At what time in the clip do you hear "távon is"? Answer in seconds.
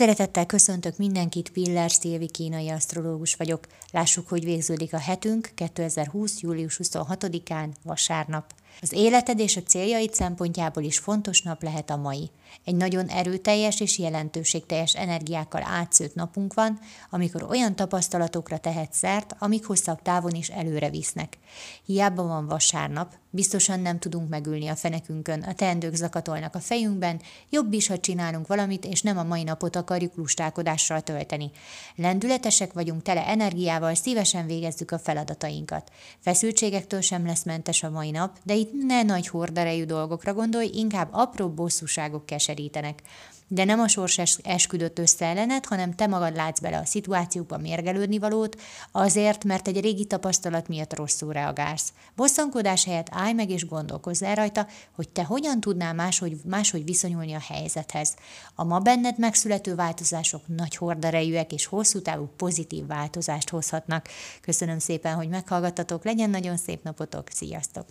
20.02-20.48